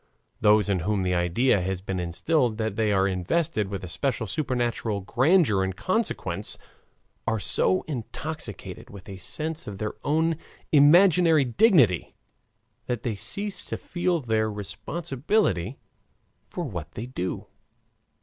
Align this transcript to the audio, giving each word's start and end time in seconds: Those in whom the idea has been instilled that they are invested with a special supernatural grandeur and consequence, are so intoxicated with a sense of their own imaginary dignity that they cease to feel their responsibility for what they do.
Those 0.39 0.67
in 0.67 0.79
whom 0.79 1.03
the 1.03 1.13
idea 1.13 1.61
has 1.61 1.79
been 1.79 1.99
instilled 1.99 2.57
that 2.57 2.75
they 2.75 2.91
are 2.91 3.07
invested 3.07 3.67
with 3.67 3.83
a 3.83 3.87
special 3.87 4.25
supernatural 4.25 5.01
grandeur 5.01 5.63
and 5.63 5.75
consequence, 5.75 6.57
are 7.27 7.39
so 7.39 7.83
intoxicated 7.83 8.89
with 8.89 9.07
a 9.07 9.17
sense 9.17 9.67
of 9.67 9.77
their 9.77 9.93
own 10.03 10.37
imaginary 10.71 11.45
dignity 11.45 12.15
that 12.87 13.03
they 13.03 13.13
cease 13.13 13.63
to 13.65 13.77
feel 13.77 14.19
their 14.19 14.51
responsibility 14.51 15.77
for 16.49 16.63
what 16.63 16.93
they 16.93 17.05
do. 17.05 17.45